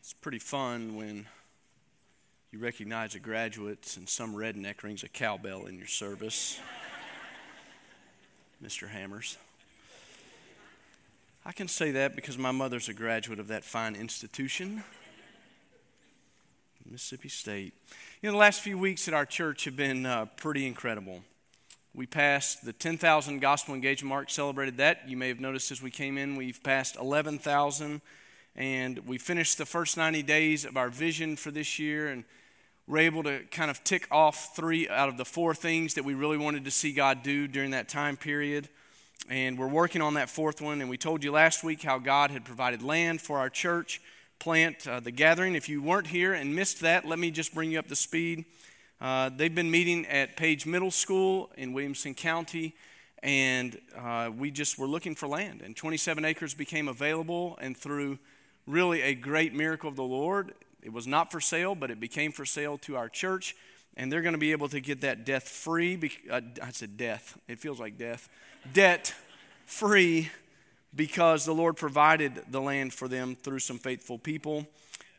[0.00, 1.26] It's pretty fun when
[2.50, 6.58] you recognize a graduate and some redneck rings a cowbell in your service.
[8.64, 8.88] Mr.
[8.88, 9.36] Hammers.
[11.44, 14.82] I can say that because my mother's a graduate of that fine institution,
[16.90, 17.74] Mississippi State.
[18.22, 21.22] You know, the last few weeks at our church have been uh, pretty incredible.
[21.94, 25.06] We passed the 10,000 gospel engagement mark, celebrated that.
[25.06, 28.00] You may have noticed as we came in, we've passed 11,000
[28.60, 32.24] and we finished the first 90 days of our vision for this year and
[32.86, 36.12] we're able to kind of tick off three out of the four things that we
[36.12, 38.68] really wanted to see God do during that time period.
[39.30, 40.82] And we're working on that fourth one.
[40.82, 44.02] And we told you last week how God had provided land for our church
[44.38, 45.54] plant, uh, the gathering.
[45.54, 48.44] If you weren't here and missed that, let me just bring you up to speed.
[49.00, 52.74] Uh, they've been meeting at Page Middle School in Williamson County,
[53.22, 55.62] and uh, we just were looking for land.
[55.62, 58.18] And 27 acres became available, and through
[58.66, 60.52] really a great miracle of the Lord.
[60.82, 63.54] It was not for sale, but it became for sale to our church,
[63.96, 66.10] and they're going to be able to get that death free.
[66.30, 67.38] Uh, I said death.
[67.48, 68.28] It feels like death.
[68.72, 69.14] Debt
[69.66, 70.30] free
[70.94, 74.66] because the Lord provided the land for them through some faithful people.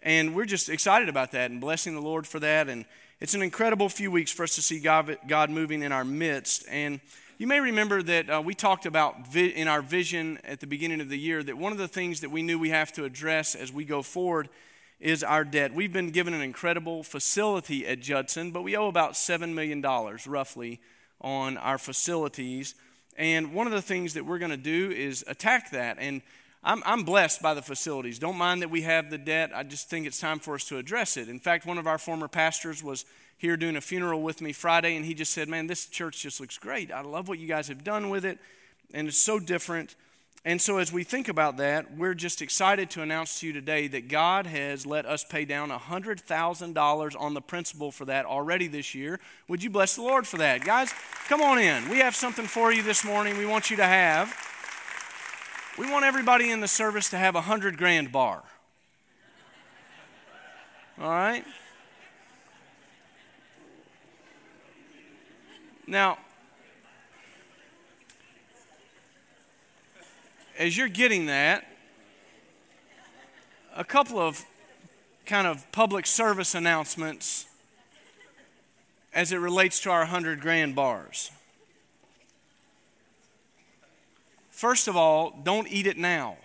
[0.04, 2.68] And we're just excited about that and blessing the Lord for that.
[2.68, 2.86] And
[3.20, 6.66] it's an incredible few weeks for us to see God, God moving in our midst.
[6.70, 7.00] And
[7.42, 11.02] you may remember that uh, we talked about vi- in our vision at the beginning
[11.02, 13.56] of the year that one of the things that we knew we have to address
[13.56, 14.48] as we go forward
[15.00, 15.74] is our debt.
[15.74, 19.82] We've been given an incredible facility at Judson, but we owe about $7 million
[20.28, 20.80] roughly
[21.20, 22.76] on our facilities.
[23.18, 25.98] And one of the things that we're going to do is attack that.
[26.00, 26.22] And
[26.64, 28.20] I'm, I'm blessed by the facilities.
[28.20, 29.50] Don't mind that we have the debt.
[29.56, 31.28] I just think it's time for us to address it.
[31.28, 33.04] In fact, one of our former pastors was
[33.42, 36.40] here doing a funeral with me Friday, and he just said, Man, this church just
[36.40, 36.92] looks great.
[36.92, 38.38] I love what you guys have done with it,
[38.94, 39.96] and it's so different.
[40.46, 43.88] And so, as we think about that, we're just excited to announce to you today
[43.88, 48.94] that God has let us pay down $100,000 on the principal for that already this
[48.94, 49.20] year.
[49.48, 50.64] Would you bless the Lord for that?
[50.64, 50.94] Guys,
[51.28, 51.90] come on in.
[51.90, 54.36] We have something for you this morning we want you to have.
[55.80, 58.44] We want everybody in the service to have a 100 grand bar.
[61.00, 61.44] All right?
[65.88, 66.18] Now,
[70.58, 71.66] as you're getting that,
[73.76, 74.46] a couple of
[75.26, 77.46] kind of public service announcements
[79.14, 81.32] as it relates to our 100 grand bars.
[84.50, 86.38] First of all, don't eat it now.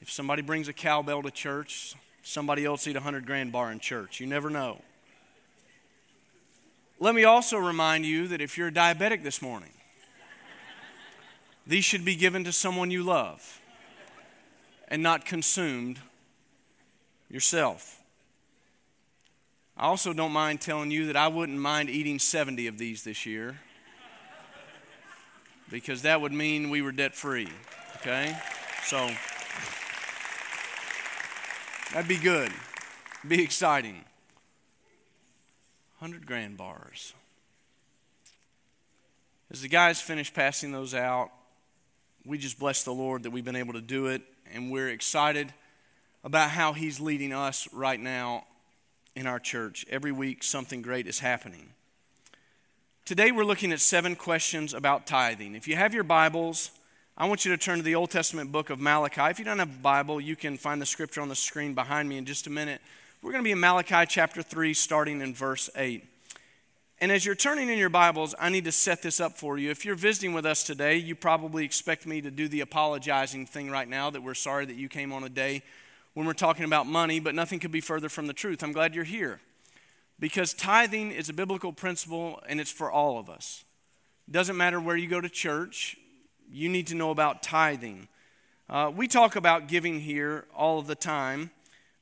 [0.00, 3.78] if somebody brings a cowbell to church, somebody else eat a 100 grand bar in
[3.78, 4.18] church.
[4.18, 4.80] You never know.
[6.98, 9.72] Let me also remind you that if you're a diabetic this morning,
[11.66, 13.60] these should be given to someone you love
[14.88, 15.98] and not consumed
[17.28, 18.00] yourself.
[19.76, 23.26] I also don't mind telling you that I wouldn't mind eating 70 of these this
[23.26, 23.58] year
[25.70, 27.48] because that would mean we were debt free.
[27.96, 28.34] Okay?
[28.84, 29.10] So
[31.92, 32.52] that'd be good,
[33.18, 34.04] It'd be exciting.
[36.06, 37.14] 100 grand bars.
[39.50, 41.32] As the guys finish passing those out,
[42.24, 44.22] we just bless the Lord that we've been able to do it,
[44.54, 45.52] and we're excited
[46.22, 48.44] about how He's leading us right now
[49.16, 49.84] in our church.
[49.90, 51.70] Every week, something great is happening.
[53.04, 55.56] Today, we're looking at seven questions about tithing.
[55.56, 56.70] If you have your Bibles,
[57.18, 59.22] I want you to turn to the Old Testament book of Malachi.
[59.22, 62.08] If you don't have a Bible, you can find the scripture on the screen behind
[62.08, 62.80] me in just a minute.
[63.22, 66.04] We're going to be in Malachi chapter 3, starting in verse 8.
[67.00, 69.70] And as you're turning in your Bibles, I need to set this up for you.
[69.70, 73.70] If you're visiting with us today, you probably expect me to do the apologizing thing
[73.70, 75.62] right now that we're sorry that you came on a day
[76.12, 78.62] when we're talking about money, but nothing could be further from the truth.
[78.62, 79.40] I'm glad you're here
[80.20, 83.64] because tithing is a biblical principle and it's for all of us.
[84.28, 85.96] It doesn't matter where you go to church,
[86.50, 88.08] you need to know about tithing.
[88.68, 91.50] Uh, we talk about giving here all of the time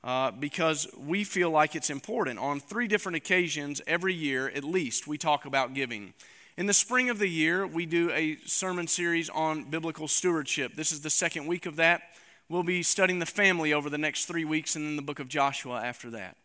[0.05, 2.39] uh, because we feel like it's important.
[2.39, 6.13] On three different occasions every year, at least, we talk about giving.
[6.59, 10.75] In the spring of the year, we do a sermon series on biblical stewardship.
[10.77, 12.03] This is the second week of that.
[12.51, 15.29] We'll be studying the family over the next three weeks and then the book of
[15.29, 16.37] Joshua after that.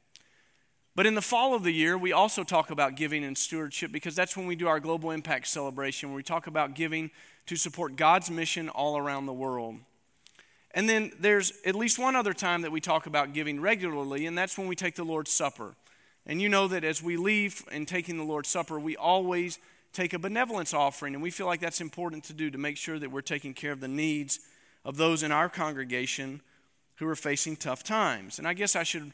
[0.96, 4.16] But in the fall of the year, we also talk about giving and stewardship because
[4.16, 7.12] that's when we do our global impact celebration, where we talk about giving
[7.48, 9.76] to support God's mission all around the world.
[10.71, 14.38] And then there's at least one other time that we talk about giving regularly, and
[14.38, 15.75] that's when we take the Lord's Supper.
[16.25, 19.57] And you know that as we leave and taking the Lord's Supper, we always
[19.94, 23.00] take a benevolence offering, and we feel like that's important to do to make sure
[23.00, 24.39] that we're taking care of the needs
[24.86, 26.42] of those in our congregation
[26.95, 28.38] who are facing tough times.
[28.38, 29.13] And I guess I should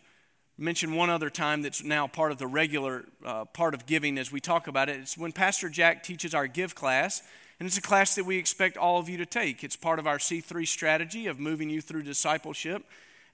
[0.57, 4.31] mention one other time that's now part of the regular uh, part of giving as
[4.31, 4.97] we talk about it.
[4.97, 7.21] It's when Pastor Jack teaches our give class,
[7.59, 9.63] and it's a class that we expect all of you to take.
[9.63, 12.83] It's part of our C3 strategy of moving you through discipleship.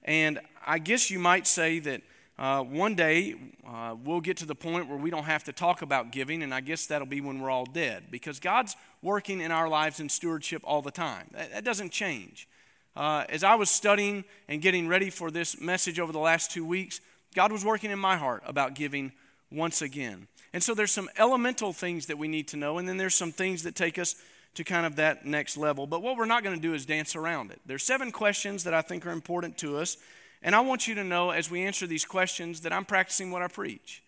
[0.04, 2.02] And I guess you might say that
[2.38, 3.34] uh, one day
[3.66, 6.54] uh, we'll get to the point where we don't have to talk about giving, and
[6.54, 10.08] I guess that'll be when we're all dead because God's working in our lives in
[10.08, 11.26] stewardship all the time.
[11.32, 12.48] That, that doesn't change.
[12.96, 16.64] Uh, as I was studying and getting ready for this message over the last two
[16.64, 17.00] weeks,
[17.34, 19.12] God was working in my heart about giving
[19.50, 20.26] once again.
[20.52, 23.32] And so there's some elemental things that we need to know, and then there's some
[23.32, 24.16] things that take us
[24.54, 25.86] to kind of that next level.
[25.86, 27.60] But what we're not going to do is dance around it.
[27.64, 29.96] There's seven questions that I think are important to us,
[30.42, 33.42] and I want you to know as we answer these questions that I'm practicing what
[33.42, 34.02] I preach.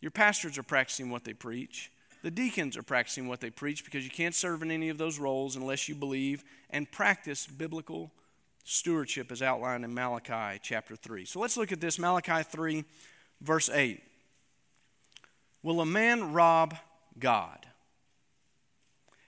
[0.00, 1.90] Your pastors are practicing what they preach.
[2.22, 5.18] The deacons are practicing what they preach because you can't serve in any of those
[5.18, 8.12] roles unless you believe and practice biblical
[8.64, 11.24] stewardship as outlined in Malachi chapter 3.
[11.24, 12.84] So let's look at this Malachi 3,
[13.40, 14.02] verse 8.
[15.62, 16.76] Will a man rob
[17.18, 17.66] God?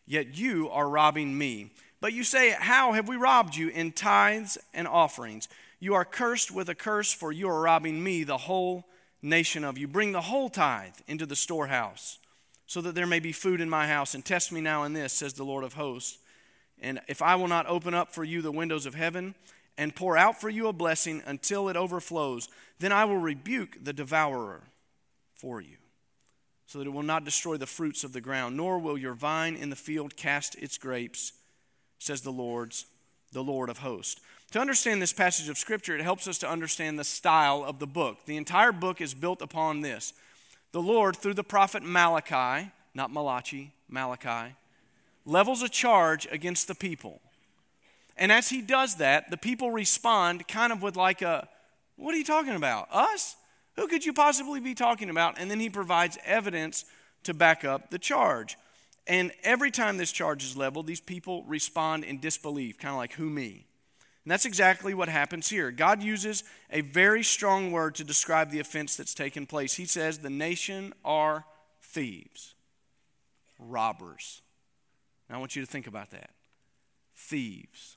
[0.07, 1.73] Yet you are robbing me.
[2.01, 3.69] But you say, How have we robbed you?
[3.69, 5.49] In tithes and offerings.
[5.79, 8.87] You are cursed with a curse, for you are robbing me, the whole
[9.23, 9.89] nation of you.
[9.89, 12.19] Bring the whole tithe into the storehouse,
[12.67, 14.15] so that there may be food in my house.
[14.15, 16.19] And test me now in this, says the Lord of hosts
[16.81, 19.35] and if I will not open up for you the windows of heaven
[19.77, 22.49] and pour out for you a blessing until it overflows,
[22.79, 24.63] then I will rebuke the devourer
[25.35, 25.77] for you,
[26.71, 29.57] so that it will not destroy the fruits of the ground, nor will your vine
[29.57, 31.33] in the field cast its grapes,
[31.99, 32.87] says the Lord's,
[33.33, 34.21] the Lord of hosts.
[34.53, 37.89] To understand this passage of Scripture, it helps us to understand the style of the
[37.89, 38.25] book.
[38.25, 40.13] The entire book is built upon this.
[40.71, 44.55] The Lord, through the prophet Malachi, not Malachi, Malachi,
[45.27, 47.21] levels a charge against the people.
[48.17, 51.49] And as he does that, the people respond kind of with like a,
[51.97, 52.87] What are you talking about?
[52.93, 53.35] Us?
[53.77, 55.39] Who could you possibly be talking about?
[55.39, 56.85] And then he provides evidence
[57.25, 58.57] to back up the charge.
[59.07, 63.15] And every time this charge is leveled, these people respond in disbelief, kind of like,
[63.15, 63.67] Who me?
[64.25, 65.71] And that's exactly what happens here.
[65.71, 69.75] God uses a very strong word to describe the offense that's taken place.
[69.75, 71.47] He says, The nation are
[71.83, 72.55] thieves,
[73.59, 74.43] robbers.
[75.29, 76.31] Now, I want you to think about that
[77.17, 77.97] thieves,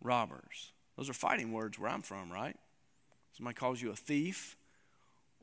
[0.00, 0.72] robbers.
[0.96, 2.56] Those are fighting words where I'm from, right?
[3.36, 4.56] Somebody calls you a thief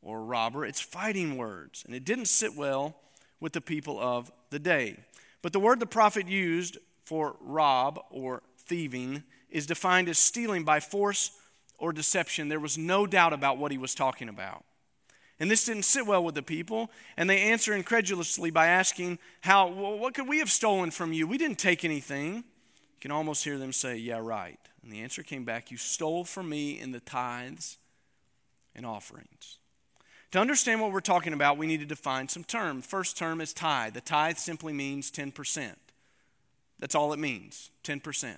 [0.01, 0.65] or a robber.
[0.65, 1.83] It's fighting words.
[1.85, 2.95] And it didn't sit well
[3.39, 4.97] with the people of the day.
[5.43, 10.79] But the word the prophet used for rob or thieving is defined as stealing by
[10.79, 11.31] force
[11.77, 12.49] or deception.
[12.49, 14.63] There was no doubt about what he was talking about.
[15.39, 19.67] And this didn't sit well with the people, and they answer incredulously by asking, How,
[19.67, 21.27] what could we have stolen from you?
[21.27, 22.35] We didn't take anything.
[22.35, 24.59] You can almost hear them say, Yeah, right.
[24.81, 27.77] And the answer came back, You stole from me in the tithes
[28.75, 29.57] and offerings.
[30.31, 32.85] To understand what we're talking about, we need to define some terms.
[32.85, 33.93] First term is tithe.
[33.93, 35.75] The tithe simply means 10%.
[36.79, 38.35] That's all it means 10%.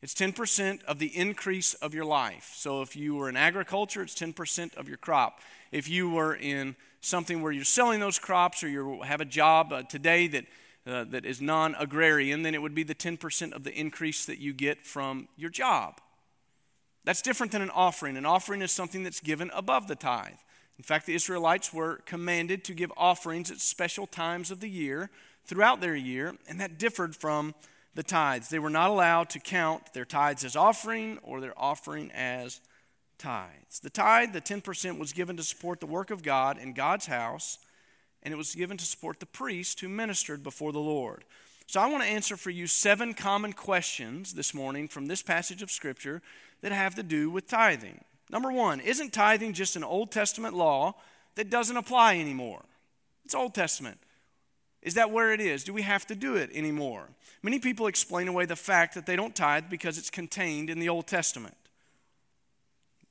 [0.00, 2.52] It's 10% of the increase of your life.
[2.56, 5.40] So if you were in agriculture, it's 10% of your crop
[5.72, 9.72] if you were in something where you're selling those crops or you have a job
[9.72, 10.44] uh, today that,
[10.86, 14.38] uh, that is non agrarian, then it would be the 10% of the increase that
[14.38, 16.00] you get from your job.
[17.04, 18.16] That's different than an offering.
[18.16, 20.38] An offering is something that's given above the tithe.
[20.78, 25.10] In fact, the Israelites were commanded to give offerings at special times of the year
[25.44, 27.54] throughout their year, and that differed from
[27.94, 28.48] the tithes.
[28.48, 32.60] They were not allowed to count their tithes as offering or their offering as
[33.18, 33.80] tithes.
[33.80, 37.58] The tithe, the 10%, was given to support the work of God in God's house,
[38.22, 41.24] and it was given to support the priest who ministered before the Lord.
[41.66, 45.62] So I want to answer for you seven common questions this morning from this passage
[45.62, 46.22] of Scripture
[46.62, 48.04] that have to do with tithing.
[48.30, 50.94] Number one, isn't tithing just an Old Testament law
[51.34, 52.62] that doesn't apply anymore?
[53.24, 53.98] It's Old Testament.
[54.80, 55.62] Is that where it is?
[55.62, 57.08] Do we have to do it anymore?
[57.42, 60.88] Many people explain away the fact that they don't tithe because it's contained in the
[60.88, 61.54] Old Testament.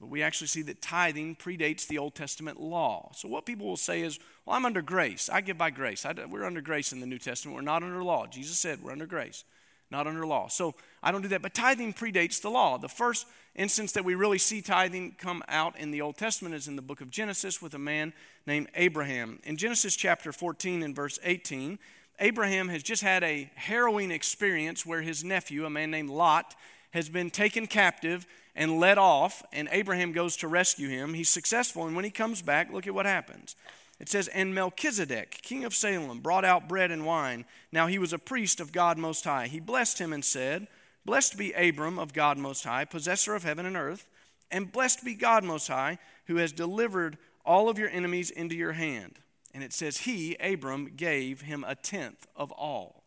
[0.01, 3.12] But we actually see that tithing predates the Old Testament law.
[3.13, 5.29] So what people will say is, well, I'm under grace.
[5.31, 6.05] I give by grace.
[6.05, 7.55] I, we're under grace in the New Testament.
[7.55, 8.25] We're not under law.
[8.25, 9.43] Jesus said we're under grace,
[9.91, 10.48] not under law.
[10.48, 11.41] So I don't do that.
[11.41, 12.77] But tithing predates the law.
[12.77, 16.67] The first instance that we really see tithing come out in the Old Testament is
[16.67, 18.13] in the book of Genesis with a man
[18.48, 19.39] named Abraham.
[19.43, 21.77] In Genesis chapter 14 and verse 18,
[22.19, 26.55] Abraham has just had a harrowing experience where his nephew, a man named Lot,
[26.91, 31.13] has been taken captive and led off, and Abraham goes to rescue him.
[31.13, 33.55] He's successful, and when he comes back, look at what happens.
[34.01, 37.46] It says, And Melchizedek, king of Salem, brought out bread and wine.
[37.72, 39.46] Now he was a priest of God Most High.
[39.46, 40.67] He blessed him and said,
[41.05, 44.10] Blessed be Abram of God Most High, possessor of heaven and earth,
[44.50, 48.72] and blessed be God Most High, who has delivered all of your enemies into your
[48.72, 49.20] hand.
[49.53, 53.03] And it says, He, Abram, gave him a tenth of all.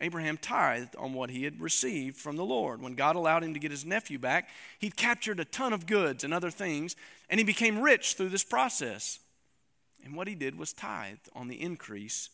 [0.00, 2.82] Abraham tithed on what he had received from the Lord.
[2.82, 4.48] When God allowed him to get his nephew back,
[4.80, 6.96] he'd captured a ton of goods and other things,
[7.30, 9.20] and he became rich through this process.
[10.04, 12.28] And what he did was tithe on the increase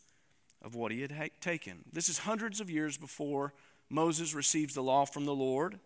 [0.62, 1.85] of what he had ha- taken.
[1.93, 3.55] This is hundreds of years before
[3.89, 5.79] Moses receives the law from the Lord.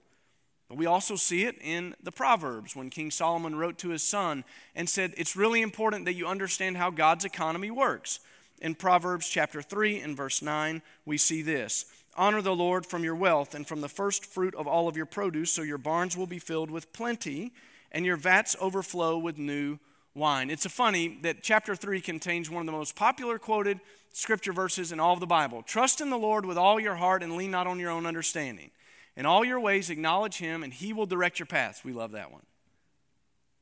[0.68, 4.44] But we also see it in the Proverbs when King Solomon wrote to his son
[4.74, 8.20] and said, It's really important that you understand how God's economy works.
[8.62, 11.84] In Proverbs chapter 3 and verse 9, we see this
[12.16, 15.06] Honor the Lord from your wealth and from the first fruit of all of your
[15.06, 17.52] produce, so your barns will be filled with plenty
[17.92, 19.78] and your vats overflow with new
[20.14, 20.50] wine.
[20.50, 23.80] It's a funny that chapter 3 contains one of the most popular quoted
[24.12, 25.62] scripture verses in all of the Bible.
[25.62, 28.70] Trust in the Lord with all your heart and lean not on your own understanding.
[29.16, 31.84] In all your ways, acknowledge him, and he will direct your paths.
[31.84, 32.42] We love that one.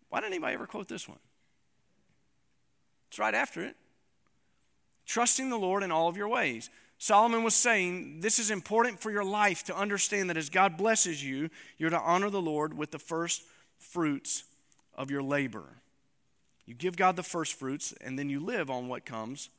[0.09, 1.19] Why didn't anybody ever quote this one?
[3.09, 3.77] It's right after it.
[5.07, 6.71] Trusting the Lord in all of your ways.
[6.99, 11.25] Solomon was saying this is important for your life to understand that as God blesses
[11.25, 13.43] you, you're to honor the Lord with the first
[13.79, 14.45] fruits
[14.95, 15.82] of your labor.
[16.67, 19.51] You give God the first fruits, and then you live on what comes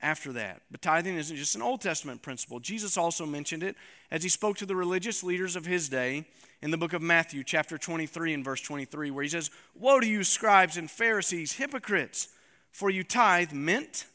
[0.00, 0.62] after that.
[0.70, 2.60] But tithing isn't just an Old Testament principle.
[2.60, 3.76] Jesus also mentioned it
[4.10, 6.24] as he spoke to the religious leaders of his day
[6.60, 10.06] in the book of Matthew, chapter 23, and verse 23, where he says, Woe to
[10.06, 12.28] you, scribes and Pharisees, hypocrites,
[12.70, 14.06] for you tithe mint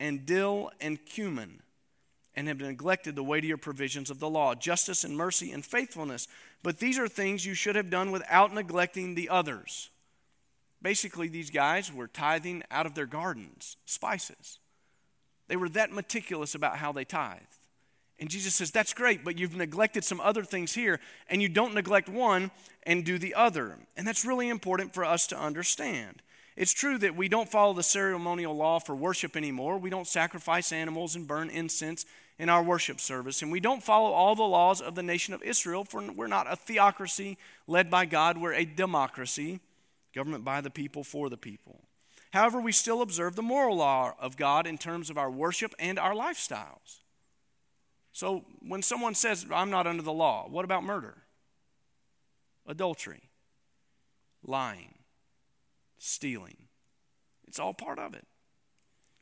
[0.00, 1.62] and dill and cumin,
[2.34, 6.26] and have neglected the weightier provisions of the law, justice and mercy and faithfulness.
[6.62, 9.90] But these are things you should have done without neglecting the others.
[10.82, 14.58] Basically, these guys were tithing out of their gardens, spices.
[15.48, 17.58] They were that meticulous about how they tithed.
[18.18, 21.74] And Jesus says, That's great, but you've neglected some other things here, and you don't
[21.74, 22.50] neglect one
[22.84, 23.78] and do the other.
[23.96, 26.22] And that's really important for us to understand.
[26.56, 29.78] It's true that we don't follow the ceremonial law for worship anymore.
[29.78, 32.04] We don't sacrifice animals and burn incense
[32.38, 33.40] in our worship service.
[33.40, 36.50] And we don't follow all the laws of the nation of Israel, for we're not
[36.50, 39.60] a theocracy led by God, we're a democracy
[40.14, 41.80] government by the people for the people.
[42.32, 45.98] However, we still observe the moral law of God in terms of our worship and
[45.98, 47.00] our lifestyles.
[48.12, 51.18] So when someone says, I'm not under the law, what about murder?
[52.66, 53.30] Adultery,
[54.44, 54.94] lying,
[55.98, 56.56] stealing.
[57.46, 58.26] It's all part of it.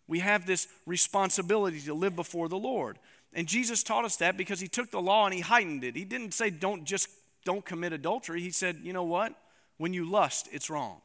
[0.07, 2.99] We have this responsibility to live before the Lord.
[3.33, 5.95] And Jesus taught us that because he took the law and he heightened it.
[5.97, 7.09] He didn't say don't just
[7.45, 8.41] don't commit adultery.
[8.41, 9.35] He said, "You know what?
[9.81, 11.01] When you lust, it's wrong.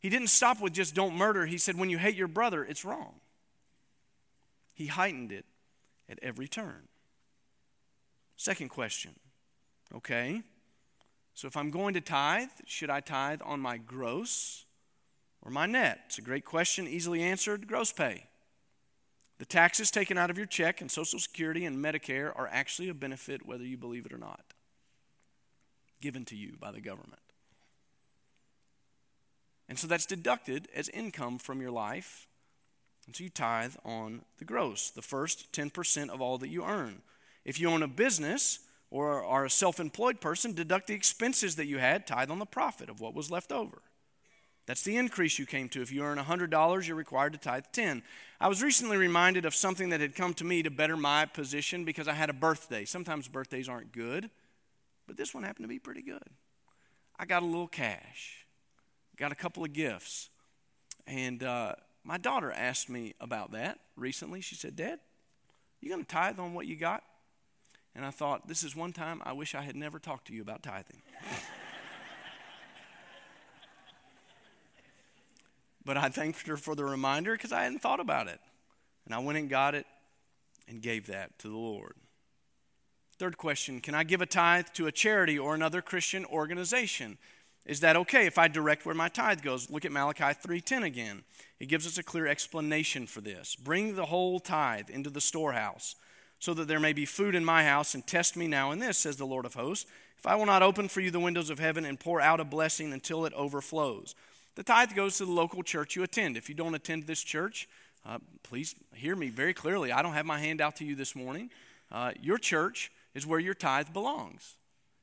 [0.00, 1.46] He didn't stop with just don't murder.
[1.46, 3.14] He said, when you hate your brother, it's wrong.
[4.74, 5.46] He heightened it
[6.10, 6.88] at every turn.
[8.36, 9.12] Second question.
[9.94, 10.42] Okay.
[11.32, 14.66] So if I'm going to tithe, should I tithe on my gross
[15.40, 16.00] or my net?
[16.04, 17.66] It's a great question, easily answered.
[17.66, 18.26] Gross pay.
[19.38, 22.94] The taxes taken out of your check and Social Security and Medicare are actually a
[22.94, 24.52] benefit whether you believe it or not
[26.00, 27.20] given to you by the government.
[29.68, 32.26] And so that's deducted as income from your life.
[33.06, 37.02] And so you tithe on the gross, the first 10% of all that you earn.
[37.44, 41.66] If you own a business or are a self employed person, deduct the expenses that
[41.66, 43.82] you had, tithe on the profit of what was left over.
[44.66, 45.82] That's the increase you came to.
[45.82, 48.02] If you earn $100, you're required to tithe 10.
[48.40, 51.84] I was recently reminded of something that had come to me to better my position
[51.84, 52.84] because I had a birthday.
[52.84, 54.30] Sometimes birthdays aren't good.
[55.10, 56.22] But this one happened to be pretty good.
[57.18, 58.46] I got a little cash,
[59.16, 60.30] got a couple of gifts.
[61.04, 61.72] And uh,
[62.04, 64.40] my daughter asked me about that recently.
[64.40, 65.00] She said, Dad,
[65.80, 67.02] you going to tithe on what you got?
[67.92, 70.42] And I thought, this is one time I wish I had never talked to you
[70.42, 71.02] about tithing.
[75.84, 78.38] but I thanked her for the reminder because I hadn't thought about it.
[79.06, 79.86] And I went and got it
[80.68, 81.94] and gave that to the Lord.
[83.20, 87.18] Third question Can I give a tithe to a charity or another Christian organization?
[87.66, 89.68] Is that okay if I direct where my tithe goes?
[89.68, 91.24] Look at Malachi 3:10 again.
[91.58, 93.56] It gives us a clear explanation for this.
[93.56, 95.96] Bring the whole tithe into the storehouse,
[96.38, 98.96] so that there may be food in my house, and test me now in this,
[98.96, 99.84] says the Lord of hosts,
[100.16, 102.44] if I will not open for you the windows of heaven and pour out a
[102.44, 104.14] blessing until it overflows.
[104.54, 106.38] The tithe goes to the local church you attend.
[106.38, 107.68] If you don't attend this church,
[108.06, 109.92] uh, please hear me very clearly.
[109.92, 111.50] I don't have my hand out to you this morning.
[111.92, 114.56] Uh, your church is where your tithe belongs.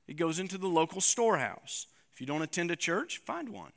[0.07, 1.87] It goes into the local storehouse.
[2.13, 3.73] If you don't attend a church, find one.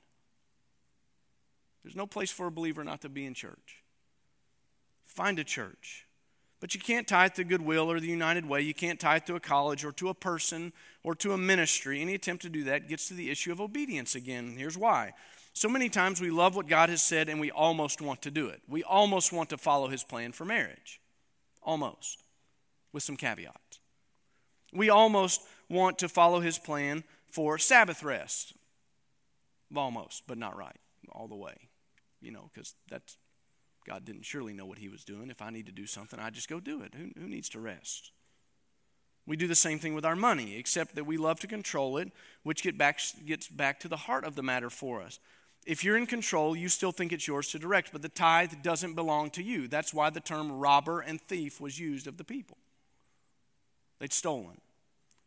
[1.83, 3.83] There's no place for a believer not to be in church.
[5.05, 6.07] Find a church.
[6.61, 8.61] But you can't tithe to Goodwill or the United Way.
[8.61, 10.73] You can't tithe to a college or to a person
[11.03, 12.03] or to a ministry.
[12.03, 14.55] Any attempt to do that gets to the issue of obedience again.
[14.57, 15.15] Here's why.
[15.55, 18.49] So many times we love what God has said and we almost want to do
[18.49, 18.61] it.
[18.69, 21.01] We almost want to follow his plan for marriage.
[21.63, 22.23] Almost.
[22.93, 23.70] With some caveats.
[24.73, 28.55] We almost want to follow his plan for Sabbath rest.
[29.75, 30.77] Almost, but not right.
[31.13, 31.55] All the way.
[32.21, 33.17] You know, because that's
[33.87, 35.31] God didn't surely know what he was doing.
[35.31, 36.95] If I need to do something, I just go do it.
[36.95, 38.13] Who, who needs to rest?
[39.27, 42.11] We do the same thing with our money, except that we love to control it,
[42.43, 45.19] which get back, gets back to the heart of the matter for us.
[45.67, 48.95] If you're in control, you still think it's yours to direct, but the tithe doesn't
[48.95, 49.69] belong to you.
[49.69, 52.57] That's why the term robber and thief was used of the people.
[54.01, 54.61] They'd stolen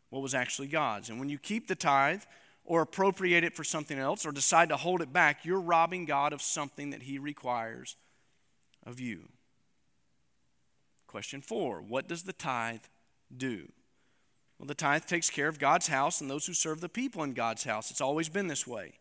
[0.10, 1.10] what was actually God's.
[1.10, 2.24] And when you keep the tithe
[2.66, 6.34] or appropriate it for something else or decide to hold it back, you're robbing God
[6.34, 7.96] of something that He requires
[8.86, 9.30] of you.
[11.08, 12.82] Question four What does the tithe
[13.36, 13.72] do?
[14.58, 17.34] Well, the tithe takes care of God's house and those who serve the people in
[17.34, 17.92] God's house.
[17.92, 18.94] It's always been this way.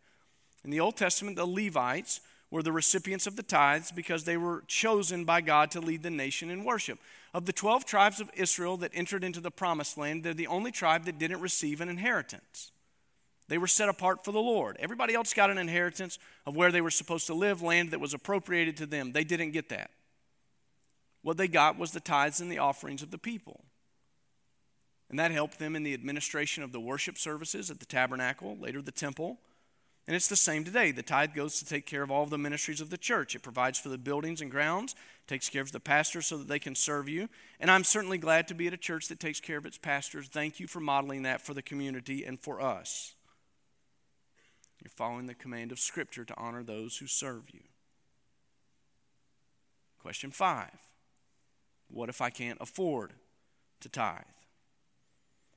[0.64, 2.21] In the Old Testament, the Levites
[2.53, 6.11] were the recipients of the tithes because they were chosen by God to lead the
[6.11, 6.99] nation in worship.
[7.33, 10.71] Of the 12 tribes of Israel that entered into the promised land, they're the only
[10.71, 12.71] tribe that didn't receive an inheritance.
[13.49, 14.77] They were set apart for the Lord.
[14.81, 18.13] Everybody else got an inheritance of where they were supposed to live, land that was
[18.13, 19.13] appropriated to them.
[19.13, 19.91] They didn't get that.
[21.23, 23.65] What they got was the tithes and the offerings of the people.
[25.09, 28.83] And that helped them in the administration of the worship services at the tabernacle, later
[28.83, 29.39] the temple.
[30.07, 30.91] And it's the same today.
[30.91, 33.37] The tithe goes to take care of all of the ministries of the church.
[33.37, 34.97] It provides for the buildings and grounds,
[35.29, 37.29] takes care of the pastors so that they can serve you.
[37.61, 40.27] And I'm certainly glad to be at a church that takes care of its pastors.
[40.27, 43.15] Thank you for modeling that for the community and for us.
[44.83, 47.61] You're following the command of Scripture to honor those who serve you.
[50.01, 50.81] Question five
[51.89, 53.13] What if I can't afford
[53.81, 54.23] to tithe?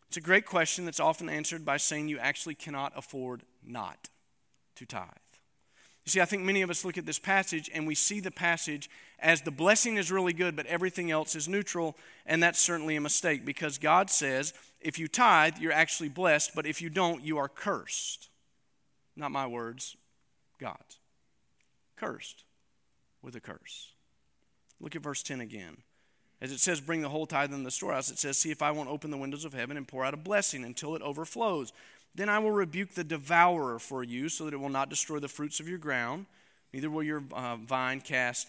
[0.08, 4.10] It's a great question that's often answered by saying you actually cannot afford not
[4.75, 5.09] to tithe.
[6.05, 8.31] You see, I think many of us look at this passage and we see the
[8.31, 12.96] passage as the blessing is really good, but everything else is neutral, and that's certainly
[12.96, 17.24] a mistake because God says if you tithe, you're actually blessed, but if you don't,
[17.24, 18.29] you are cursed.
[19.16, 19.98] Not my words,
[20.59, 21.00] God's.
[21.96, 22.44] Cursed
[23.24, 23.94] with a curse.
[24.79, 25.77] Look at verse 10 again.
[26.42, 28.70] As it says, bring the whole tithe in the storehouse, it says, see if I
[28.70, 31.74] won't open the windows of heaven and pour out a blessing until it overflows.
[32.16, 35.28] Then I will rebuke the devourer for you, so that it will not destroy the
[35.28, 36.25] fruits of your ground,
[36.74, 38.48] neither will your uh, vine cast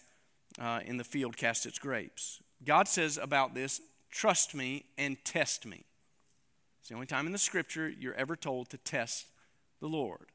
[0.61, 2.41] uh, in the field cast its grapes.
[2.65, 5.85] God says about this, trust me and test me.
[6.81, 9.27] It's the only time in the scripture you're ever told to test
[9.81, 10.27] the Lord.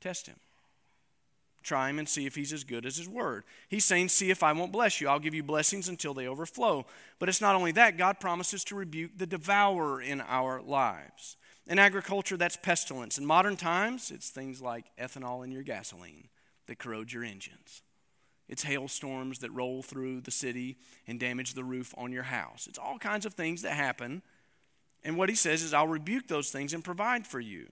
[0.00, 0.36] Test him.
[1.62, 3.44] Try him and see if he's as good as his word.
[3.68, 5.08] He's saying, See if I won't bless you.
[5.08, 6.86] I'll give you blessings until they overflow.
[7.18, 11.36] But it's not only that, God promises to rebuke the devourer in our lives.
[11.70, 13.16] In agriculture, that's pestilence.
[13.16, 16.26] In modern times, it's things like ethanol in your gasoline
[16.66, 17.82] that corrode your engines.
[18.48, 22.66] It's hailstorms that roll through the city and damage the roof on your house.
[22.66, 24.22] It's all kinds of things that happen.
[25.04, 27.68] And what he says is, I'll rebuke those things and provide for you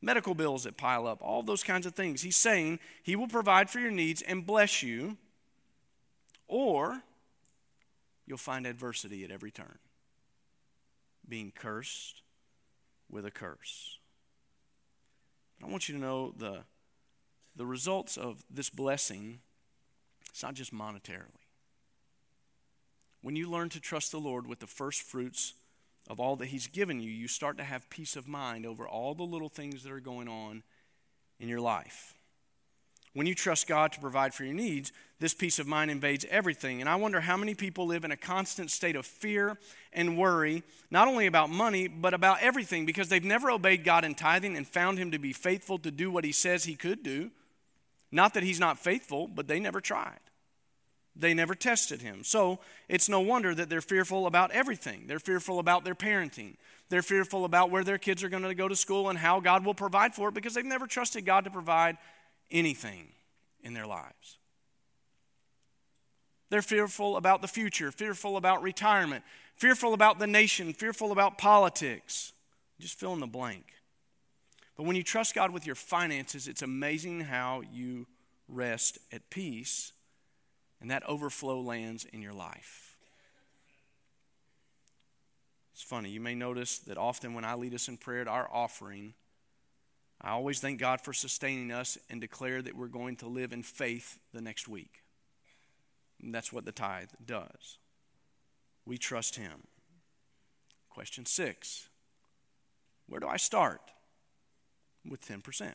[0.00, 2.22] medical bills that pile up, all those kinds of things.
[2.22, 5.18] He's saying He will provide for your needs and bless you,
[6.46, 7.02] or
[8.26, 9.78] you'll find adversity at every turn,
[11.28, 12.22] being cursed
[13.10, 13.98] with a curse.
[15.58, 16.60] But I want you to know the,
[17.56, 19.40] the results of this blessing,
[20.28, 21.46] it's not just monetarily.
[23.22, 25.54] When you learn to trust the Lord with the first fruits
[26.08, 29.14] of all that He's given you, you start to have peace of mind over all
[29.14, 30.62] the little things that are going on
[31.38, 32.14] in your life.
[33.12, 36.80] When you trust God to provide for your needs, this peace of mind invades everything.
[36.80, 39.58] And I wonder how many people live in a constant state of fear
[39.92, 44.14] and worry, not only about money, but about everything, because they've never obeyed God in
[44.14, 47.30] tithing and found Him to be faithful to do what He says He could do.
[48.12, 50.20] Not that He's not faithful, but they never tried.
[51.16, 52.22] They never tested him.
[52.24, 55.04] So it's no wonder that they're fearful about everything.
[55.06, 56.54] They're fearful about their parenting.
[56.88, 59.64] They're fearful about where their kids are going to go to school and how God
[59.64, 61.98] will provide for it because they've never trusted God to provide
[62.50, 63.12] anything
[63.62, 64.38] in their lives.
[66.50, 69.24] They're fearful about the future, fearful about retirement,
[69.56, 72.32] fearful about the nation, fearful about politics.
[72.80, 73.66] Just fill in the blank.
[74.76, 78.06] But when you trust God with your finances, it's amazing how you
[78.48, 79.92] rest at peace
[80.80, 82.96] and that overflow lands in your life.
[85.72, 88.48] It's funny, you may notice that often when I lead us in prayer at our
[88.52, 89.14] offering,
[90.22, 93.62] I always thank God for sustaining us and declare that we're going to live in
[93.62, 95.02] faith the next week.
[96.22, 97.78] And that's what the tithe does.
[98.84, 99.62] we trust Him.
[100.90, 101.88] Question six
[103.06, 103.80] Where do I start?
[105.08, 105.72] With 10%.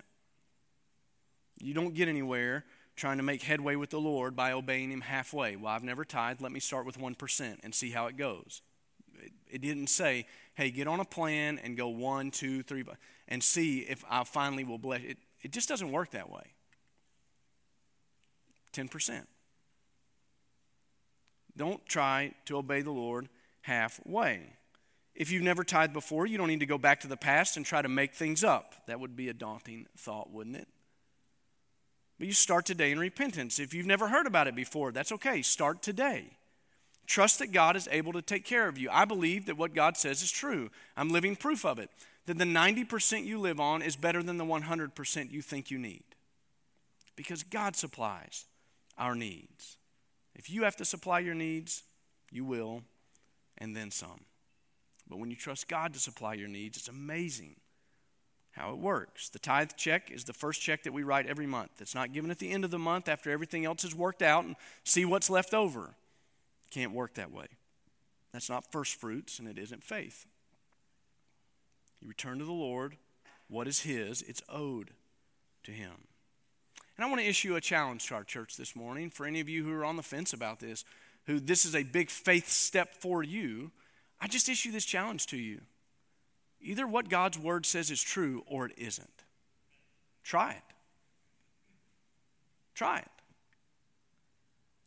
[1.59, 5.55] You don't get anywhere trying to make headway with the Lord by obeying Him halfway.
[5.55, 6.41] Well, I've never tithed.
[6.41, 8.61] Let me start with 1% and see how it goes.
[9.47, 10.25] It, didn't say,
[10.55, 12.83] hey, get on a plan and go one, two, three,
[13.27, 15.01] and see if I finally will bless.
[15.01, 16.53] It, it just doesn't work that way.
[18.73, 19.25] 10%.
[21.57, 23.29] Don't try to obey the Lord
[23.61, 24.53] halfway.
[25.15, 27.65] If you've never tithed before, you don't need to go back to the past and
[27.65, 28.75] try to make things up.
[28.87, 30.67] That would be a daunting thought, wouldn't it?
[32.17, 33.59] But you start today in repentance.
[33.59, 35.41] If you've never heard about it before, that's okay.
[35.41, 36.37] Start today.
[37.05, 38.89] Trust that God is able to take care of you.
[38.91, 40.69] I believe that what God says is true.
[40.97, 41.89] I'm living proof of it.
[42.25, 46.03] That the 90% you live on is better than the 100% you think you need.
[47.15, 48.45] Because God supplies
[48.97, 49.77] our needs.
[50.35, 51.83] If you have to supply your needs,
[52.31, 52.81] you will,
[53.57, 54.21] and then some.
[55.07, 57.55] But when you trust God to supply your needs, it's amazing
[58.51, 59.29] how it works.
[59.29, 61.71] The tithe check is the first check that we write every month.
[61.79, 64.45] It's not given at the end of the month after everything else is worked out
[64.45, 65.95] and see what's left over.
[66.71, 67.47] Can't work that way.
[68.33, 70.25] That's not first fruits and it isn't faith.
[72.01, 72.97] You return to the Lord.
[73.47, 74.21] What is His?
[74.23, 74.91] It's owed
[75.63, 76.07] to Him.
[76.97, 79.49] And I want to issue a challenge to our church this morning for any of
[79.49, 80.85] you who are on the fence about this,
[81.25, 83.71] who this is a big faith step for you.
[84.19, 85.61] I just issue this challenge to you.
[86.61, 89.23] Either what God's word says is true or it isn't.
[90.23, 90.73] Try it.
[92.73, 93.11] Try it.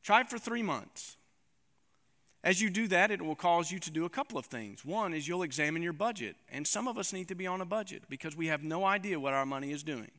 [0.02, 1.16] Try it for three months.
[2.44, 4.84] As you do that, it will cause you to do a couple of things.
[4.84, 7.64] One is you'll examine your budget, and some of us need to be on a
[7.66, 10.10] budget because we have no idea what our money is doing.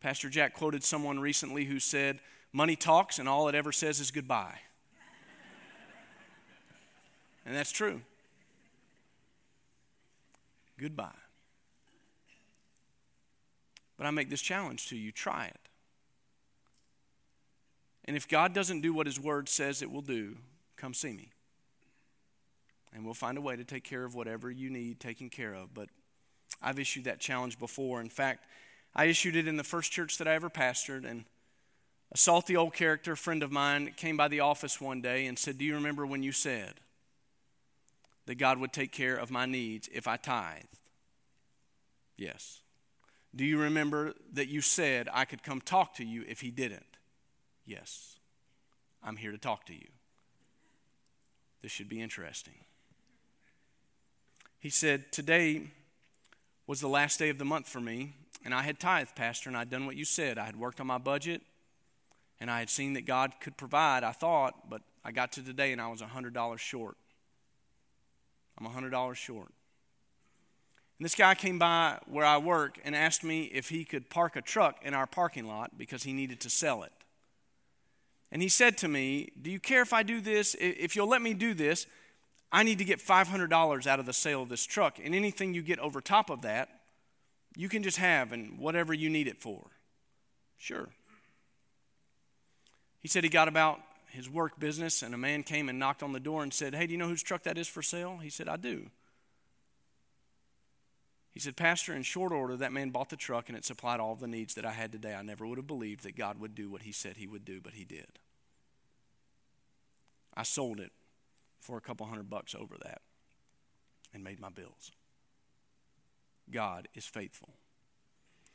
[0.00, 2.20] Pastor Jack quoted someone recently who said,
[2.52, 4.58] Money talks, and all it ever says is goodbye.
[7.44, 8.02] and that's true
[10.78, 11.08] goodbye.
[13.96, 15.68] But I make this challenge to you try it.
[18.06, 20.36] And if God doesn't do what His Word says it will do,
[20.76, 21.30] come see me.
[22.94, 25.74] And we'll find a way to take care of whatever you need taken care of.
[25.74, 25.88] But
[26.62, 28.00] I've issued that challenge before.
[28.00, 28.46] In fact,
[28.94, 31.04] I issued it in the first church that I ever pastored.
[31.04, 31.24] And
[32.12, 35.38] a salty old character, a friend of mine, came by the office one day and
[35.38, 36.74] said, Do you remember when you said,
[38.26, 40.78] that God would take care of my needs if I tithed?
[42.16, 42.60] Yes.
[43.34, 46.95] Do you remember that you said I could come talk to you if He didn't?
[47.66, 48.18] Yes.
[49.02, 49.88] I'm here to talk to you.
[51.62, 52.54] This should be interesting.
[54.58, 55.62] He said, Today
[56.66, 59.56] was the last day of the month for me, and I had tithed, Pastor, and
[59.56, 60.38] I'd done what you said.
[60.38, 61.42] I had worked on my budget,
[62.40, 65.72] and I had seen that God could provide, I thought, but I got to today
[65.72, 66.96] and I was $100 short.
[68.58, 69.52] I'm $100 short.
[70.98, 74.34] And this guy came by where I work and asked me if he could park
[74.34, 76.92] a truck in our parking lot because he needed to sell it.
[78.32, 80.56] And he said to me, Do you care if I do this?
[80.58, 81.86] If you'll let me do this,
[82.52, 84.98] I need to get $500 out of the sale of this truck.
[85.02, 86.68] And anything you get over top of that,
[87.56, 89.66] you can just have and whatever you need it for.
[90.56, 90.88] Sure.
[93.00, 96.12] He said he got about his work business, and a man came and knocked on
[96.12, 98.18] the door and said, Hey, do you know whose truck that is for sale?
[98.22, 98.86] He said, I do.
[101.36, 104.14] He said, Pastor, in short order, that man bought the truck and it supplied all
[104.14, 105.14] the needs that I had today.
[105.14, 107.60] I never would have believed that God would do what he said he would do,
[107.60, 108.06] but he did.
[110.34, 110.92] I sold it
[111.60, 113.02] for a couple hundred bucks over that
[114.14, 114.92] and made my bills.
[116.50, 117.50] God is faithful.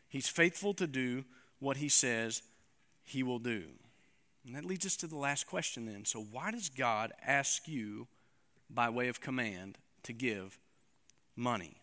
[0.10, 1.26] He's faithful to do
[1.60, 2.42] what he says
[3.04, 3.66] he will do.
[4.44, 6.04] And that leads us to the last question then.
[6.06, 8.08] So, why does God ask you,
[8.72, 10.58] by way of command, to give
[11.36, 11.81] money?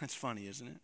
[0.00, 0.80] That's funny, isn't it?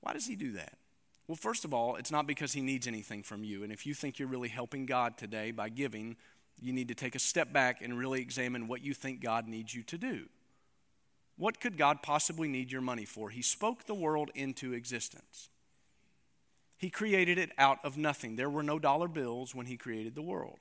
[0.00, 0.78] Why does He do that?
[1.26, 3.62] Well, first of all, it's not because He needs anything from you.
[3.62, 6.16] And if you think you're really helping God today by giving,
[6.60, 9.74] you need to take a step back and really examine what you think God needs
[9.74, 10.26] you to do.
[11.36, 13.30] What could God possibly need your money for?
[13.30, 15.50] He spoke the world into existence.
[16.76, 18.36] He created it out of nothing.
[18.36, 20.60] There were no dollar bills when He created the world.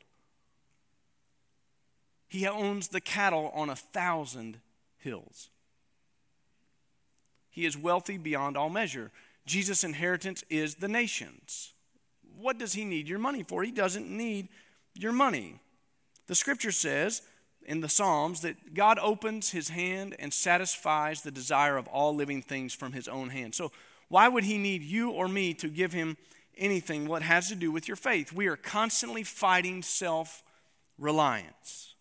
[2.28, 4.60] He owns the cattle on a thousand
[4.98, 5.50] hills.
[7.58, 9.10] He is wealthy beyond all measure.
[9.48, 11.74] Jesus' inheritance is the nations.
[12.40, 13.64] What does He need your money for?
[13.64, 14.50] He doesn't need
[14.94, 15.56] your money.
[16.28, 17.24] The scripture says
[17.66, 22.44] in the Psalms that God opens His hand and satisfies the desire of all living
[22.44, 23.56] things from His own hand.
[23.56, 23.72] So,
[24.08, 26.16] why would he need you or me to give him
[26.60, 28.32] anything what has to do with your faith?
[28.32, 30.44] We are constantly fighting self
[31.00, 31.96] reliance.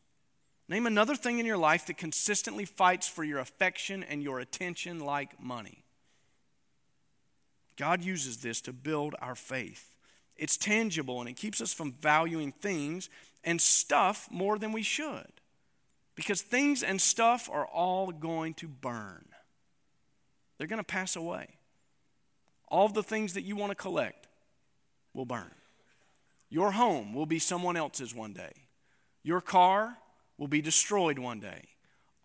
[0.69, 4.99] Name another thing in your life that consistently fights for your affection and your attention
[5.01, 5.85] like money.
[7.77, 9.95] God uses this to build our faith.
[10.35, 13.09] It's tangible and it keeps us from valuing things
[13.45, 15.31] and stuff more than we should.
[16.17, 19.27] Because things and stuff are all going to burn,
[20.59, 21.49] they're going to pass away.
[22.69, 24.27] All the things that you want to collect
[25.15, 25.53] will burn.
[26.49, 28.53] Your home will be someone else's one day.
[29.23, 29.99] Your car
[30.39, 31.63] will be destroyed one day.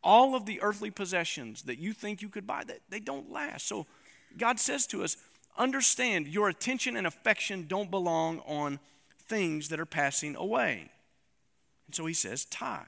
[0.04, 3.68] All of the earthly possessions that you think you could buy, they, they don't last.
[3.68, 3.86] So
[4.38, 5.18] God says to us,
[5.58, 8.80] understand your attention and affection don't belong on
[9.28, 10.90] things that are passing away.
[11.88, 12.86] And so he says, tithe.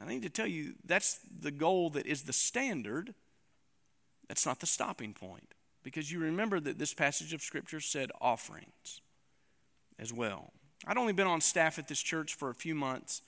[0.00, 3.14] I need to tell you, that's the goal that is the standard.
[4.28, 5.54] That's not the stopping point.
[5.82, 9.02] Because you remember that this passage of Scripture said offerings
[9.98, 10.52] as well.
[10.86, 13.22] I'd only been on staff at this church for a few months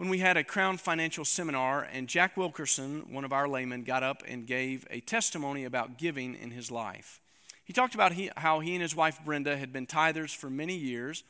[0.00, 4.02] when we had a Crown Financial Seminar, and Jack Wilkerson, one of our laymen, got
[4.02, 7.20] up and gave a testimony about giving in his life.
[7.64, 10.74] He talked about he, how he and his wife Brenda had been tithers for many
[10.74, 11.22] years,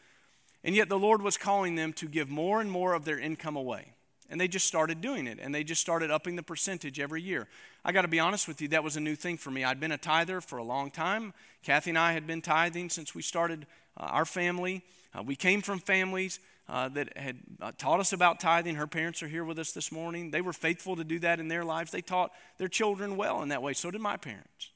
[0.63, 3.57] and yet the Lord was calling them to give more and more of their income
[3.57, 3.95] away.
[4.31, 7.49] And they just started doing it, and they just started upping the percentage every year.
[7.85, 9.65] I got to be honest with you, that was a new thing for me.
[9.65, 11.35] I'd been a tither for a long time.
[11.65, 14.83] Kathy and I had been tithing since we started uh, our family.
[15.13, 16.39] Uh, we came from families
[16.71, 18.77] uh, that had uh, taught us about tithing.
[18.77, 20.31] Her parents are here with us this morning.
[20.31, 21.91] They were faithful to do that in their lives.
[21.91, 23.73] They taught their children well in that way.
[23.73, 24.71] So did my parents.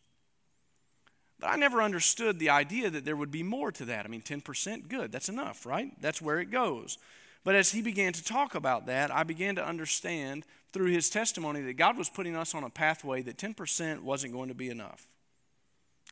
[1.38, 4.04] But I never understood the idea that there would be more to that.
[4.04, 5.12] I mean, 10%, good.
[5.12, 5.92] That's enough, right?
[6.00, 6.98] That's where it goes.
[7.44, 11.60] But as he began to talk about that, I began to understand through his testimony
[11.60, 15.06] that God was putting us on a pathway that 10% wasn't going to be enough.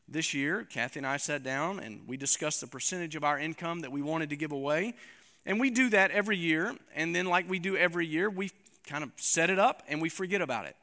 [0.06, 3.80] This year, Kathy and I sat down and we discussed the percentage of our income
[3.80, 4.94] that we wanted to give away.
[5.44, 6.76] And we do that every year.
[6.94, 8.50] And then, like we do every year, we
[8.86, 10.76] kind of set it up and we forget about it.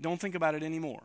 [0.00, 1.02] Don't think about it anymore.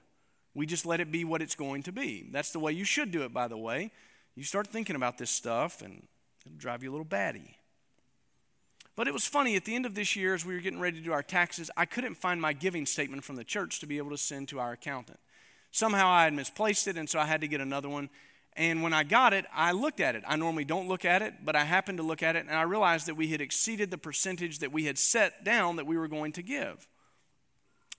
[0.53, 2.27] We just let it be what it's going to be.
[2.31, 3.91] That's the way you should do it, by the way.
[4.35, 6.07] You start thinking about this stuff and
[6.45, 7.55] it'll drive you a little batty.
[8.95, 10.97] But it was funny, at the end of this year, as we were getting ready
[10.97, 13.97] to do our taxes, I couldn't find my giving statement from the church to be
[13.97, 15.19] able to send to our accountant.
[15.71, 18.09] Somehow I had misplaced it, and so I had to get another one.
[18.59, 20.23] And when I got it, I looked at it.
[20.27, 22.63] I normally don't look at it, but I happened to look at it, and I
[22.63, 26.09] realized that we had exceeded the percentage that we had set down that we were
[26.09, 26.85] going to give.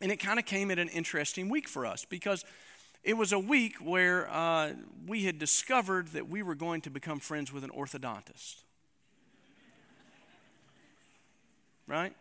[0.02, 2.44] And it kind of came at an interesting week for us because
[3.02, 4.72] it was a week where uh,
[5.06, 8.56] we had discovered that we were going to become friends with an orthodontist.
[11.86, 12.12] right?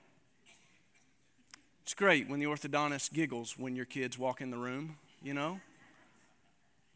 [1.83, 5.59] It's great when the orthodontist giggles when your kids walk in the room, you know?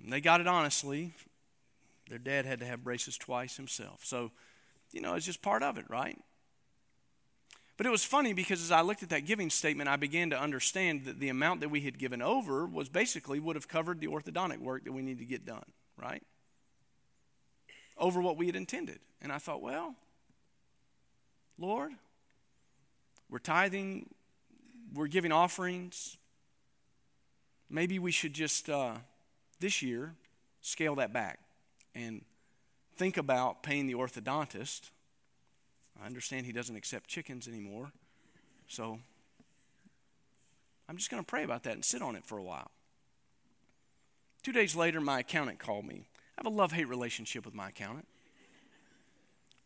[0.01, 1.13] And they got it honestly.
[2.09, 4.01] Their dad had to have braces twice himself.
[4.03, 4.31] So,
[4.91, 6.19] you know, it's just part of it, right?
[7.75, 10.39] But it was funny because as I looked at that giving statement, I began to
[10.39, 14.07] understand that the amount that we had given over was basically would have covered the
[14.07, 15.65] orthodontic work that we need to get done,
[15.97, 16.21] right?
[17.97, 18.99] Over what we had intended.
[19.21, 19.95] And I thought, well,
[21.57, 21.93] Lord,
[23.29, 24.09] we're tithing,
[24.93, 26.17] we're giving offerings.
[27.69, 28.97] Maybe we should just, uh,
[29.59, 30.13] this year,
[30.61, 31.39] scale that back
[31.95, 32.23] and
[32.95, 34.91] think about paying the orthodontist.
[36.01, 37.91] I understand he doesn't accept chickens anymore.
[38.67, 38.99] So
[40.89, 42.71] I'm just going to pray about that and sit on it for a while.
[44.41, 46.07] Two days later, my accountant called me.
[46.37, 48.07] I have a love hate relationship with my accountant.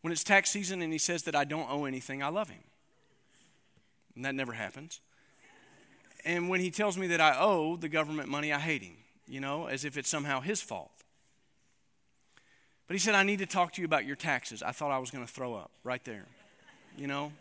[0.02, 2.62] When it's tax season and he says that I don't owe anything, I love him.
[4.14, 5.00] And that never happens.
[6.24, 9.40] And when he tells me that I owe the government money, I hate him, you
[9.40, 10.97] know, as if it's somehow his fault.
[12.88, 14.62] But he said, I need to talk to you about your taxes.
[14.62, 16.24] I thought I was going to throw up right there.
[16.96, 17.32] You know?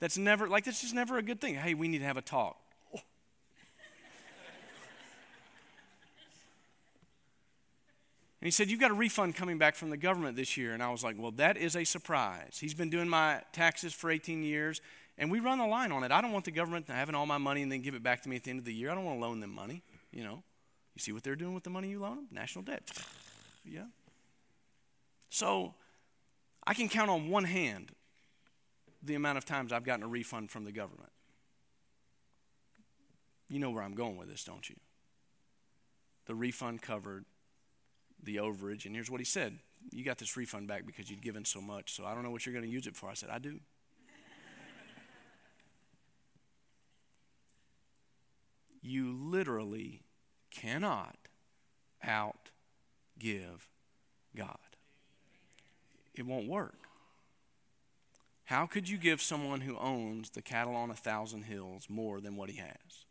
[0.00, 1.54] That's never, like, that's just never a good thing.
[1.54, 2.58] Hey, we need to have a talk.
[8.40, 10.74] And he said, You've got a refund coming back from the government this year.
[10.74, 12.58] And I was like, Well, that is a surprise.
[12.60, 14.82] He's been doing my taxes for 18 years.
[15.16, 16.12] And we run the line on it.
[16.12, 18.28] I don't want the government having all my money and then give it back to
[18.28, 18.90] me at the end of the year.
[18.90, 19.82] I don't want to loan them money.
[20.12, 20.42] You know,
[20.94, 22.28] you see what they're doing with the money you loan them?
[22.30, 22.82] National debt.
[23.64, 23.84] yeah.
[25.34, 25.74] So
[26.64, 27.90] I can count on one hand
[29.02, 31.10] the amount of times I've gotten a refund from the government.
[33.48, 34.76] You know where I'm going with this, don't you?
[36.26, 37.24] The refund covered
[38.22, 38.86] the overage.
[38.86, 39.58] And here's what he said
[39.90, 42.46] You got this refund back because you'd given so much, so I don't know what
[42.46, 43.08] you're going to use it for.
[43.08, 43.58] I said, I do.
[48.82, 50.02] you literally
[50.52, 51.16] cannot
[52.06, 53.66] outgive
[54.36, 54.63] God.
[56.14, 56.78] It won't work.
[58.44, 62.36] How could you give someone who owns the cattle on a thousand hills more than
[62.36, 63.06] what he has?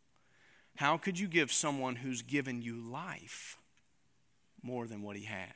[0.76, 3.58] How could you give someone who's given you life
[4.62, 5.48] more than what he has?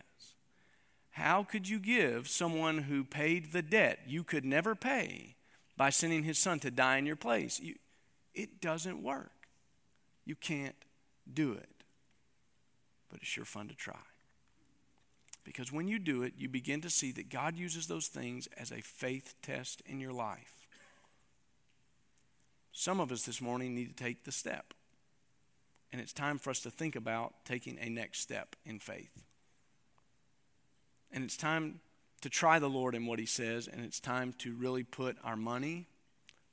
[1.10, 5.36] How could you give someone who paid the debt you could never pay
[5.76, 7.58] by sending his son to die in your place?
[7.58, 7.74] You,
[8.34, 9.48] it doesn't work.
[10.24, 10.76] You can't
[11.32, 11.84] do it.
[13.10, 13.96] But it's sure fun to try.
[15.48, 18.70] Because when you do it, you begin to see that God uses those things as
[18.70, 20.66] a faith test in your life.
[22.70, 24.74] Some of us this morning need to take the step.
[25.90, 29.24] And it's time for us to think about taking a next step in faith.
[31.10, 31.80] And it's time
[32.20, 35.34] to try the Lord in what He says, and it's time to really put our
[35.34, 35.86] money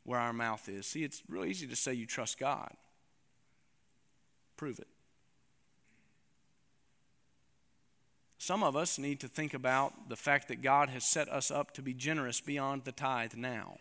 [0.06, 0.86] where our mouth is.
[0.86, 2.72] See, it's real easy to say you trust God.
[4.56, 4.88] Prove it.
[8.38, 11.72] Some of us need to think about the fact that God has set us up
[11.74, 13.78] to be generous beyond the tithe now.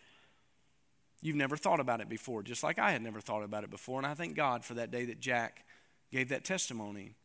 [1.21, 3.99] You've never thought about it before, just like I had never thought about it before.
[3.99, 5.65] And I thank God for that day that Jack
[6.11, 7.15] gave that testimony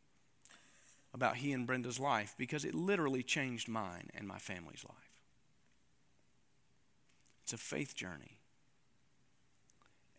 [1.13, 5.11] about he and Brenda's life because it literally changed mine and my family's life.
[7.43, 8.39] It's a faith journey.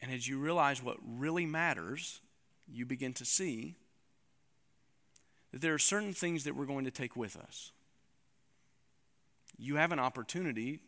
[0.01, 2.19] And as you realize what really matters,
[2.67, 3.75] you begin to see
[5.51, 7.71] that there are certain things that we're going to take with us.
[9.57, 10.79] You have an opportunity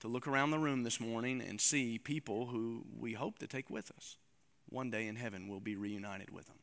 [0.00, 3.70] to look around the room this morning and see people who we hope to take
[3.70, 4.16] with us.
[4.68, 6.56] One day in heaven, we'll be reunited with them.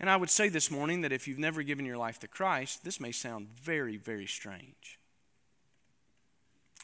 [0.00, 2.84] And I would say this morning that if you've never given your life to Christ,
[2.84, 4.98] this may sound very, very strange.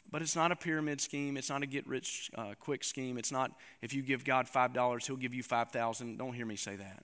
[0.09, 1.37] But it's not a pyramid scheme.
[1.37, 3.17] It's not a get rich uh, quick scheme.
[3.17, 6.75] It's not if you give God $5, he'll give you 5000 Don't hear me say
[6.77, 7.03] that.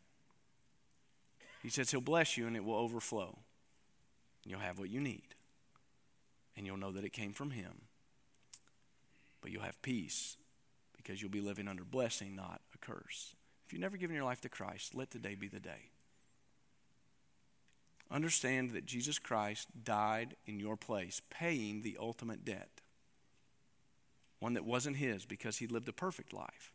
[1.67, 3.39] He says he'll bless you and it will overflow.
[4.45, 5.35] You'll have what you need.
[6.55, 7.81] And you'll know that it came from him.
[9.41, 10.37] But you'll have peace
[10.95, 13.35] because you'll be living under blessing, not a curse.
[13.65, 15.89] If you've never given your life to Christ, let today be the day.
[18.09, 22.79] Understand that Jesus Christ died in your place, paying the ultimate debt.
[24.39, 26.71] One that wasn't his because he lived a perfect life.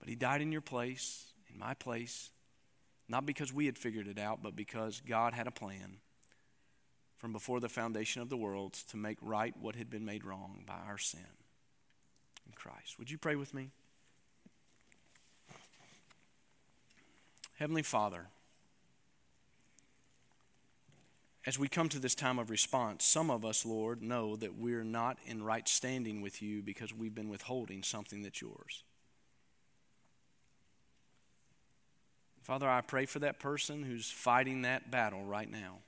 [0.00, 2.32] But he died in your place, in my place,
[3.08, 5.98] not because we had figured it out, but because God had a plan
[7.16, 10.64] from before the foundation of the world to make right what had been made wrong
[10.66, 11.20] by our sin
[12.46, 12.98] in Christ.
[12.98, 13.70] Would you pray with me?
[17.58, 18.26] Heavenly Father,
[21.46, 24.84] as we come to this time of response, some of us, Lord, know that we're
[24.84, 28.82] not in right standing with you because we've been withholding something that's yours.
[32.46, 35.78] Father, I pray for that person who's fighting that battle right now.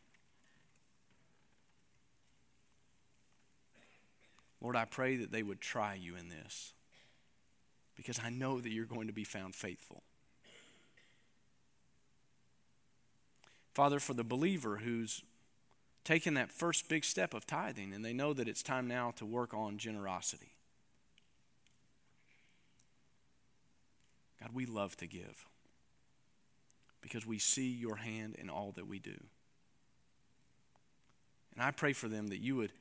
[4.61, 6.73] Lord, I pray that they would try you in this
[7.94, 10.03] because I know that you're going to be found faithful.
[13.73, 15.23] Father, for the believer who's
[16.03, 19.25] taken that first big step of tithing and they know that it's time now to
[19.25, 20.57] work on generosity.
[24.40, 25.47] God, we love to give
[27.00, 29.16] because we see your hand in all that we do.
[31.54, 32.72] And I pray for them that you would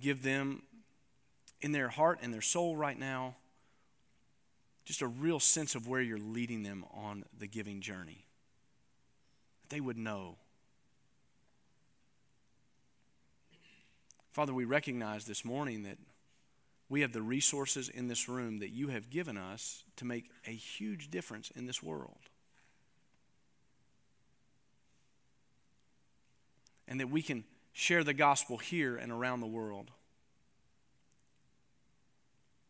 [0.00, 0.62] give them
[1.60, 3.36] in their heart and their soul right now
[4.84, 8.24] just a real sense of where you're leading them on the giving journey.
[9.62, 10.36] That they would know
[14.36, 15.96] Father, we recognize this morning that
[16.90, 20.50] we have the resources in this room that you have given us to make a
[20.50, 22.18] huge difference in this world.
[26.88, 29.90] And that we can share the gospel here and around the world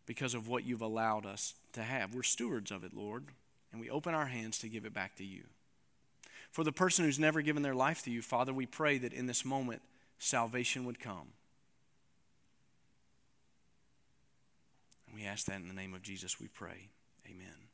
[0.06, 2.14] because of what you've allowed us to have.
[2.14, 3.24] We're stewards of it, Lord,
[3.72, 5.42] and we open our hands to give it back to you.
[6.50, 9.26] For the person who's never given their life to you, Father, we pray that in
[9.26, 9.82] this moment
[10.18, 11.28] salvation would come.
[15.06, 16.88] And We ask that in the name of Jesus, we pray.
[17.26, 17.65] Amen.